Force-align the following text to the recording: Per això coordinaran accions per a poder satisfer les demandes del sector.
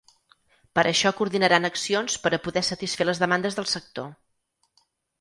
Per 0.79 0.83
això 0.91 1.11
coordinaran 1.19 1.69
accions 1.69 2.17
per 2.25 2.33
a 2.33 2.41
poder 2.49 2.65
satisfer 2.73 3.09
les 3.11 3.25
demandes 3.27 3.63
del 3.63 3.73
sector. 3.77 4.13